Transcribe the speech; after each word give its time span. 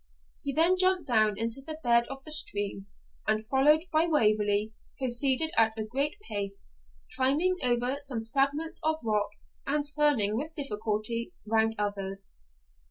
He 0.41 0.51
then 0.51 0.77
jumped 0.77 1.05
down 1.07 1.37
into 1.37 1.61
the 1.61 1.77
bed 1.83 2.07
of 2.07 2.23
the 2.23 2.31
stream, 2.31 2.87
and, 3.27 3.45
followed 3.45 3.85
by 3.91 4.07
Waverley, 4.07 4.73
proceeded 4.97 5.51
at 5.59 5.77
a 5.77 5.83
great 5.83 6.17
pace, 6.27 6.69
climbing 7.15 7.57
over 7.63 7.97
some 7.99 8.25
fragments 8.25 8.79
of 8.83 8.99
rock 9.05 9.29
and 9.67 9.85
turning 9.95 10.35
with 10.35 10.55
difficulty 10.55 11.33
round 11.45 11.75
others. 11.77 12.31